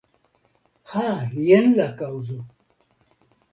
[0.93, 1.03] Ha,
[1.49, 2.41] jen la kaŭzo.